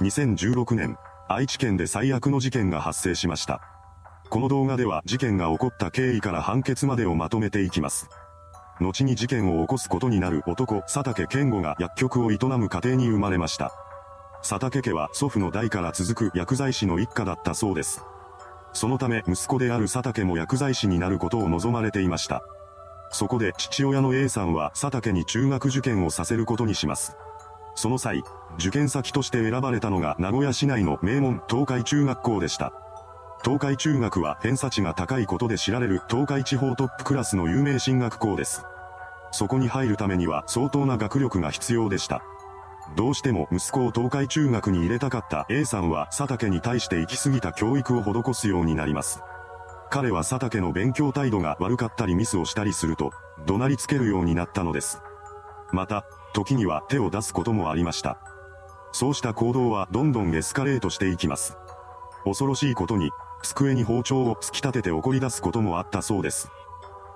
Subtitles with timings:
[0.00, 3.62] 2016年、愛知県で最悪の事件が発生しました。
[4.28, 8.10] この動画では事件が起こった経緯から判決までをまとめていきます。
[8.78, 13.72] 後に事件を起こすことになる男、佐竹健吾が薬局を営む家庭に生まれました。
[14.42, 18.02] 佐竹家は祖父の代から続く薬剤師の一家だったそうです。
[18.74, 22.42] そのため息子である佐竹も薬剤師になることを望まれていました。
[23.12, 27.16] そこで父親の A さんは佐竹に中学受験をさせることにします。
[27.76, 28.24] その際、
[28.58, 32.72] 受験先として選ばれたのが名古屋市内の名門東海中学校でした。
[33.44, 38.64] 東海中学は偏差値が高いことで知られる東海地方トップクラスの有名進学校です。
[39.30, 42.22] そこに入るためには相当な学力が必要でした。
[42.96, 49.20] どうしても息子を東海中学に入れたかった A さんは佐竹に対して行き過ぎた教育を施すようになります。
[49.90, 53.12] 彼は佐竹の勉強態度が悪かったりミスをしたりすると、
[53.46, 55.00] 怒鳴りつけるようになったのです。
[55.72, 56.04] また、
[56.36, 58.18] 時には手を出すこともありました。
[58.92, 61.56] そうした行動はどんどんエスカレートしていきます。
[62.24, 63.10] 恐ろしいことに、
[63.42, 66.50] 机に包丁を突き立てて怒り出すこともあったそうです。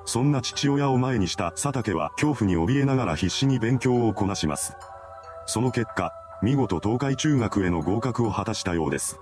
[0.07, 4.73] そんな父親を前にした佐竹は恐怖に怯えながら必死に勉強をこなします。
[5.45, 9.21] その結果、見事東海中学への合格を果たしたようです。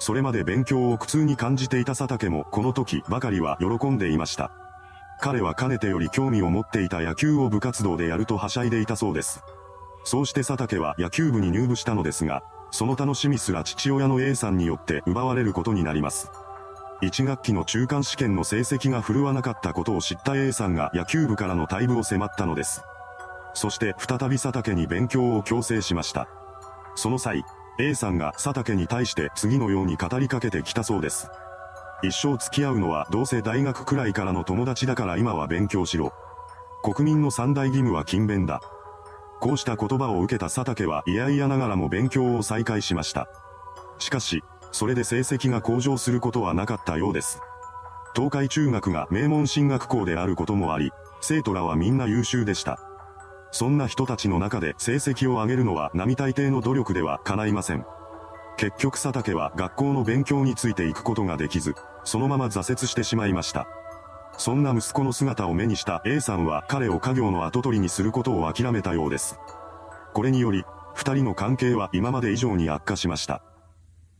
[0.00, 4.50] それまで勉強を苦痛に感じていた佐竹もこの時ばかりは喜んでいました。
[5.20, 9.42] 彼はかねてより興味を持っていた野球を部活動でやるとはしゃいでいたそうです。
[10.04, 16.30] そうして佐竹は野球部に入部したのですが、その楽しみすら父親の A さんによって奪われることになります。
[17.02, 22.82] 1学期の中間試験の成績が振るわなかったことを知った A さんが野球部からの退部を迫ったのです。
[23.52, 26.28] そして再び佐竹に勉強を強制しました。
[26.94, 27.44] その際、
[27.78, 31.30] A さんが佐竹に対して次のように語りかけてきたそうです。
[32.02, 36.12] 一生付き合うのはどうせ大学くらいからの友達だから今は勉強しろ。
[36.82, 38.60] 国民の三大義務は勤勉だ。
[39.40, 43.28] こうした言葉を受けた佐竹は嫌々ながらも勉強を再開しました。
[43.98, 44.42] しかし、
[44.72, 47.40] それで成績が向上することはなかったようです。
[48.14, 52.80] 東海中学が名門進学校であることもあり、生徒らはみんな優秀でした。
[53.52, 57.84] そんな人たちの中で成績を上げるのは並大抵の努力では叶いません。
[58.56, 61.74] 結局佐竹は学校の勉強についていくことができず、
[62.04, 63.66] そのまま挫折してしまいました。
[64.36, 69.38] そんな息子の姿を目にした A さんは彼を家業の跡取りにすることを諦めたようです。
[70.14, 73.42] これにより、二人の関係は今まで以上に悪化しました。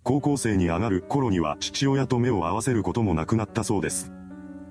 [0.03, 4.13] 高校生に上がる頃には父親と目を合わせることもなくなったそうです。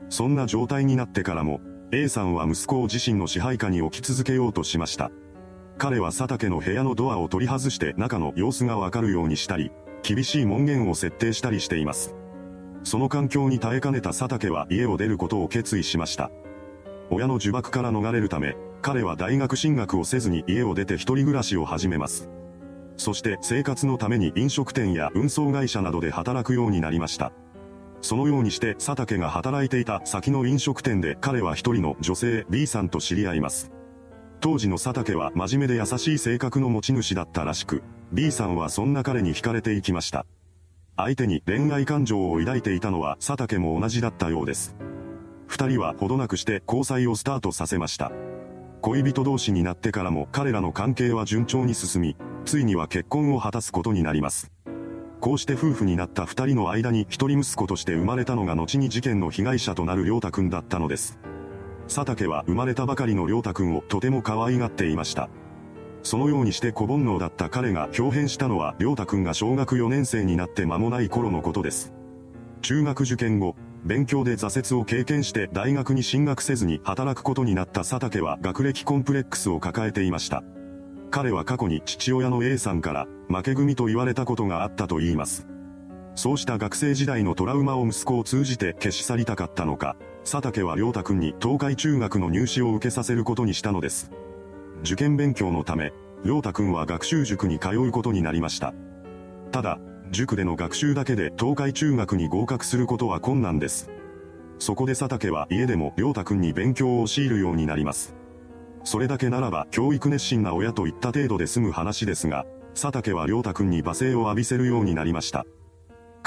[0.09, 5.11] そんな状態になってからも、A さんは息子を自身の支配下に置き続けようとしました。
[5.79, 9.72] 彼は佐竹の部屋のドアを取り外して中の様子がわかるようにしたり、
[10.03, 12.13] 厳しい門限を設定したりしています。
[12.84, 16.31] その環境に耐えかねた佐竹は家を出ることを決意しました。
[17.09, 22.29] 親の呪縛から逃れるため、彼は大学進学をせずに家を出て一人暮らしを始めます。
[22.97, 27.31] そして生活のために飲食店や運送会社などで働くようになりました。
[28.01, 33.72] そのようにして佐竹が働いていた先の飲食店で彼は一人の女性 B さんと知り合います。
[34.41, 40.25] 当時の佐竹は真面目で優しい性格の持ち主だったらしく、B さんはそんな彼に惹かれていきました。
[40.95, 44.75] 相手に恋愛感情を抱いていたのは佐竹も同じだったようです。
[45.47, 48.11] 二人はほどなくして交際をスタートさせました。
[48.81, 54.51] 恋人同士になってからも彼らの関係は順調に進み、ついには結婚を果たすことになります。
[55.19, 61.19] こうして夫婦になった二人の間に一人息子として生まれたのが後に事件の被害者となる良太くんだったのです。
[61.89, 65.29] 佐竹は生まれたばかりの良太くんをとても可愛がっていました。
[66.03, 71.91] そのようにして小煩悩だった彼が表変したのは良太くんが小学4年生になって間もない頃のことです。
[72.61, 80.44] 中学受験後、勉強で挫折を経験して大学に進学せずに働くことになった佐竹は学歴コンプレックスを抱えていました。
[81.11, 85.47] 彼は過去に父親の A さんから負け組と言われたことがあったと言います。
[86.16, 94.12] そうした学生時代のトラウマを息子を通じて消し去りたかったのか、佐竹は良太くんに東海中学の入試を受けさせることにしたのです。
[94.84, 95.94] 受験勉強のため、
[96.24, 98.74] 良太くんは学習塾に通うことになりました。
[99.52, 99.80] ただ、
[100.12, 103.89] 塾での学習だけで東海中学に合格することは困難です。
[104.57, 108.15] そこで佐竹は家でも良太くんに勉強を強いるようになります。
[108.83, 115.45] それだけならば教育熱心な親といった程度で済む話ですが、佐竹は良太くんに罵声を浴びせるようになりました。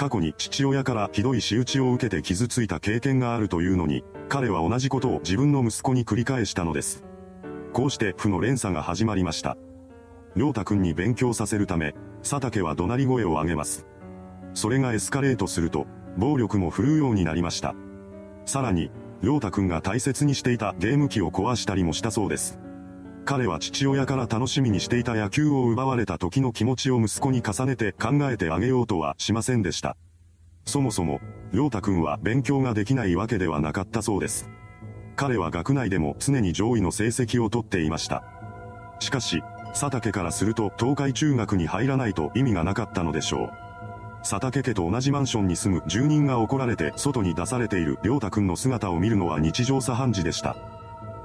[0.02, 7.04] 過去に父親からひどい仕打ちを受けて傷ついた経験があるというのに、彼は同じことを自分の息子に繰り返したのです。
[7.72, 9.56] こうして負の連鎖が始まりました。
[10.34, 13.87] 良太くんに勉強させるため、佐竹は怒鳴り声を上げます。
[14.54, 17.76] それがエスカレートすると、暴力も振るうようになりました。
[18.44, 18.90] さらに、
[19.22, 22.58] 良太くんが大切にしていたゲーム機を壊したりもしたそうです。
[23.25, 29.97] 彼は父親から楽しみにしていた野球を奪われた時の気持ちを息子に重ねて考えてあげようとはしませんでした。
[30.65, 31.21] そもそも、
[31.53, 34.49] 良太くんは勉強ができないわけではなかったそうです。
[35.15, 38.25] 彼は学内でも常に上位の成績をとっていました。
[38.99, 39.43] しかし、
[39.73, 43.51] 佐竹からすると東海中学に入らないと意味がなかったのでしょう。
[44.23, 50.57] 佐竹家と同じマンションに住む住人が怒られて外に出されている良太くんの姿を見るのは日常茶飯事でした。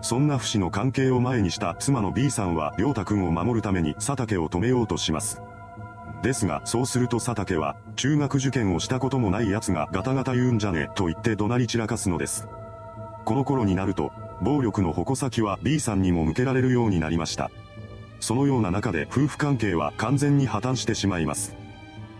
[0.01, 5.41] そんな不死の関係を前にした妻の B さんは良太くんを守るために佐竹を止めようとします。
[6.23, 12.47] ですが、そうすると佐竹は、中学受験をしたこともない奴がガタガタ言うんじゃねえと言って怒鳴り散らかすのです。
[13.25, 14.11] この頃になると、
[14.41, 17.51] 暴力の矛先は B さんにも向けられるようになりました。
[18.19, 21.55] そのような中で夫婦関係は完全に破綻してしまいます。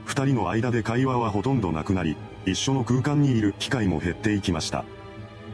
[0.06, 2.16] 二人の間で会話はほとんどなくなり、
[2.46, 4.86] 一緒の空間にいる機会も減っていきました。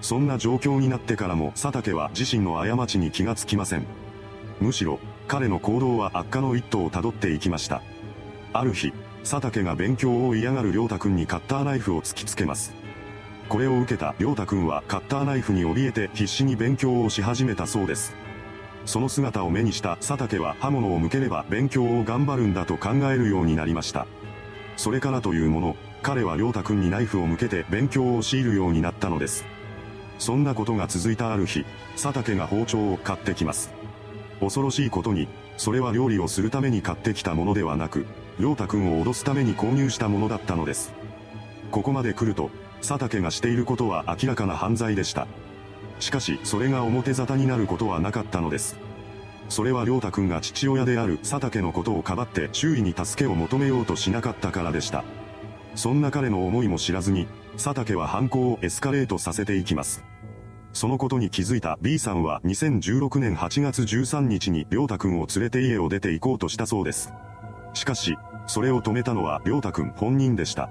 [0.04, 3.86] そんな状況になってからも佐竹は自身の過ちに気がつきません。
[4.60, 7.82] むしろ、彼の行動は悪化の一途をたどっていきました。
[8.52, 8.92] ある日、
[9.22, 12.74] 佐竹が勉強を嫌がる良太くんにカッターナイフを突きつけます。
[13.48, 18.14] これを受けた良太くんはカッターナイフに怯えて必死に勉強をし始めたそうです。
[18.86, 24.06] その姿を目にした佐竹は刃物を向ければ勉強を頑張るんだと考えるようになりました。
[24.76, 29.53] それからというもの、彼は良太くんにナイフを向けて勉強を強いるようになったのです。
[30.20, 33.72] そんなことが続いたある日、佐竹が包丁を買ってきます。
[34.40, 35.28] 恐ろしいことに、
[35.58, 38.06] それは料理をするために買ってきたものではなく、
[38.40, 40.94] 良太くんを脅すために購入したものだったのです。
[41.72, 42.50] ここまで来ると、
[42.80, 45.28] 佐竹がしていることは明らかな犯罪でした。
[46.00, 48.78] しかし、それが表沙汰になることはなかったのです。
[49.50, 55.04] それは良太くんが父親である佐竹のことをかばって周囲に助けを求めようとしなかったからでした。
[55.76, 60.04] そんな彼の思いも知らずに、佐竹は犯行をエスカレートさせていきます。
[60.74, 67.14] そのことに気づいた B さんは2016年8月13日に良太くんを連れて家を出て行こうとしたそうです。
[67.74, 68.18] しかし、
[68.48, 70.70] それを止めたのは良太くん本人でした。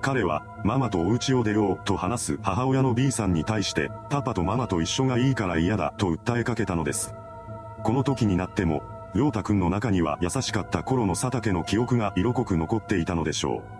[0.00, 7.14] 彼は、ママとお家を出ようと話す母親の B さんに対して、パパとママと一緒がいいから嫌だと訴えかけたのです。
[7.82, 8.82] この時になっても、
[9.14, 13.77] 良太くんの中には優しかった頃の佐竹の記憶が色濃く残っていたのでしょう。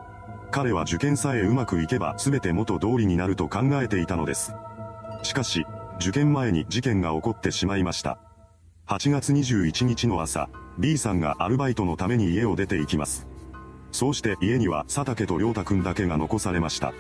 [0.51, 4.55] 彼は受験さえうまくいけば全て元通りになると考えていたのです。
[5.23, 5.67] しかし、
[6.01, 8.19] 受験前に事件が起こってしまいました。
[8.87, 10.49] 8月21日の朝、
[10.79, 13.27] B さんがアルバイトのために家を出て行きます。
[13.93, 16.93] そうして家には佐竹と良太くんだけが残されました。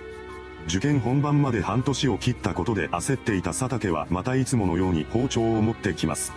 [0.66, 6.32] 受験本番まで半年を切ったことで焦っていた佐竹はまたいつものように包丁を持ってきます。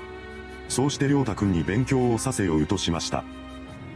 [0.69, 3.25] そうして良太くんに勉強をさせようとしました。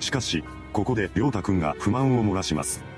[0.01, 2.94] しかし、ここで良太くんが不満を漏らします。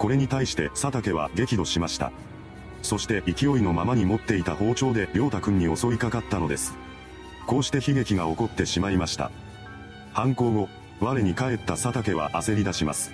[0.00, 2.10] これに対して佐竹は激怒しました。
[2.80, 6.74] そして勢いのままに持っていた包丁で良太くんに襲いかかったのです。
[7.46, 9.30] こうして悲劇が起こってしまいました。
[10.14, 10.68] 犯行後、
[11.00, 13.12] 我に返った佐竹は焦り出します。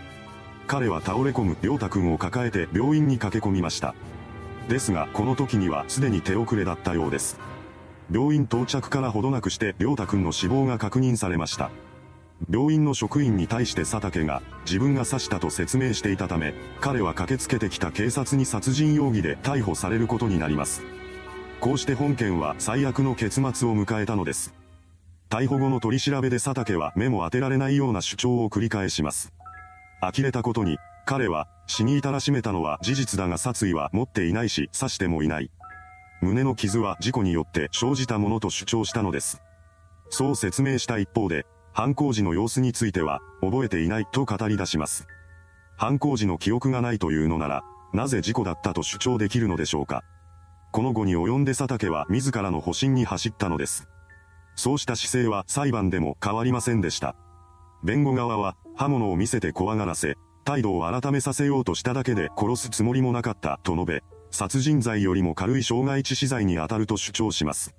[0.69, 3.97] 彼は倒れ込む良太くんを抱えて病院に駆け込みました。
[4.69, 7.41] ですが、この時にはすでに手遅れだったようです。
[8.13, 11.73] 病院到着からほどなくして良太くんの死亡が確認されました。
[12.51, 20.83] 病院の職員に対して佐竹が自分が刺したと説明していたため、彼は駆けつけてきた警察に殺人容疑で逮捕されることになります。
[21.61, 24.55] こうして本件は最悪の結末を迎えたのです。
[25.29, 29.33] 逮捕後の取り調べで佐竹は目も当てられないような主張を繰り返します。
[30.01, 35.51] 呆れたことに、彼は死に至らしめたのは事実だが殺意は持っていないし刺してもいない。
[36.21, 39.43] 胸の傷は事故によって生じたものと主張したのです。
[40.11, 45.07] そう説明した一方で、犯行時の様子については覚えていないと語り出します。
[45.77, 50.03] 犯行時の記憶がないというのなら、なぜ事故だったと主張できるのでしょうか。
[50.73, 53.91] この後に及んで佐竹は自らの保身に走ったのです。
[54.55, 57.15] そうした姿勢は裁判でも変わりませんでした。
[57.85, 60.15] 弁護側は刃物を見せて怖がらせ、
[60.47, 67.75] 態度を改めさせようとしただけで殺すつもりもなかったと述べ、殺人罪よりも軽い傷害致死罪に当たると主張します。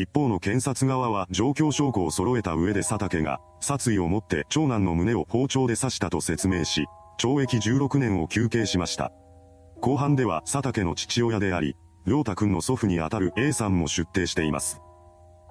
[0.00, 6.86] 一方の検察側は状況証拠を揃えた上で佐竹が殺意を持って長男の胸を包丁で刺したと説明し、
[7.18, 9.12] 懲役16年を求刑しました。
[9.80, 11.76] 後半では佐竹の父親であり、
[12.06, 14.80] 良太くんの祖父にあたる A さんも出廷しています。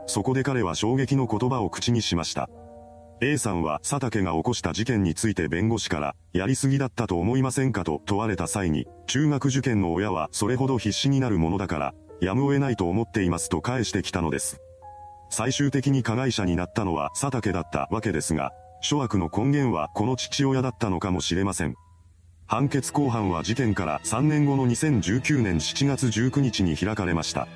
[0.07, 2.49] そこで彼は衝撃の言葉を口にしました。
[3.21, 14.61] A さんは佐竹が起こした事件について弁護士から、やりすぎだったと思いませんかと問われた際に、中学受験の親はそれほど必死になるものだから、やむを得ないと思っていますと返してきたのです。
[15.29, 21.75] 最終的に加害者になったのは佐竹だったわけですが、諸悪の根源はこの父親だったのかもしれません。
[22.47, 27.47] 判決公判は事件から3年後の2019年7月19日に開かれました。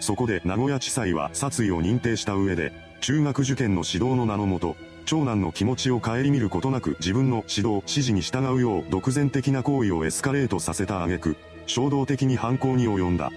[0.00, 13.30] そこで名古屋地裁は殺意を認定した上で、中学受験の指導の名のもと、長男の気持ちを顧みることなく自分の指導、指示に従うよう独善的な行為をエスカレートさせた挙句、衝動的に犯行に及んだ。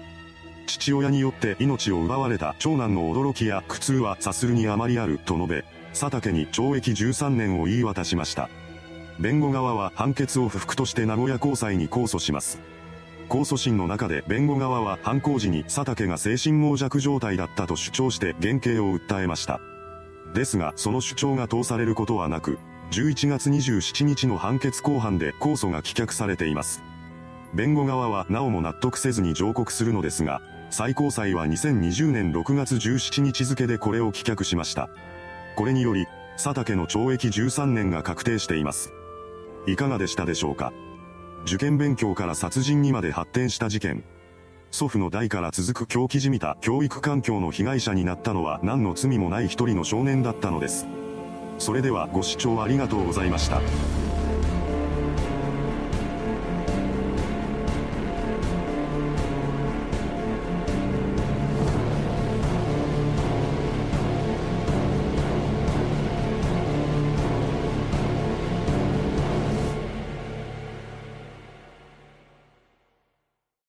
[0.66, 8.48] 父親によって命を奪われた長男の驚きや苦痛はさするにあまりあると述べ、佐竹に懲役13年を言い渡しました。
[9.18, 12.58] 弁護側は判決を不服として名古屋高裁に控訴します。
[13.28, 19.60] 控訴審の中で弁護側は犯行時に佐竹が精神耗弱状態だったと主張して減刑を訴えました。
[20.34, 22.58] ですがその主張が通されることはなく、
[22.90, 26.82] 11月27日の判決公判で控訴が棄却されています。
[27.54, 30.42] 弁護側はなおも納得せずに上告するのですが、
[30.76, 34.88] 最高裁は2020年6月17日付でこれを棄却しました。
[35.54, 38.92] これにより、佐竹の懲役13年が確定しています。
[39.68, 40.72] いかがでしたでしょうか？
[41.46, 44.02] 受験勉強から殺人にまで発展した事件。
[44.72, 50.86] 祖父の代から続く狂気じみた教育環境の被害者になったのは何の罪もない一人の少年だったのです。
[51.60, 53.60] それではご視聴ありがとうございました。